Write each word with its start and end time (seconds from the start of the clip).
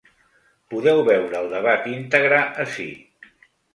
Podeu 0.73 1.01
veure 1.09 1.37
el 1.41 1.51
debat 1.53 1.85
íntegre 1.93 2.41
ací. 2.65 2.89